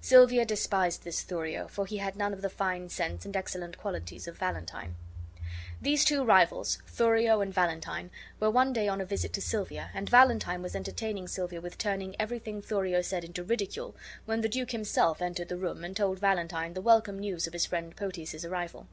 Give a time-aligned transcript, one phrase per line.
[0.00, 4.26] Silvia despised this Thurio, for he had none of the fine sense and excellent qualities
[4.26, 4.96] of Valentine.
[5.80, 8.10] These two rivals, Thurio and Valentine,
[8.40, 12.16] were one day on a visit to Silvia, and Valentine was entertaining Silvia with turning
[12.18, 13.94] everything Thurio said into ridicule,
[14.24, 17.64] when the duke himself entered the room and told Valentine the welcome news of his
[17.66, 18.88] friend Proteus's arrival.